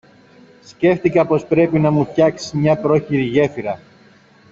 [0.63, 3.79] Σκέφθηκα πως πρέπει να μου φτιάσεις μια πρόχειρη γέφυρα.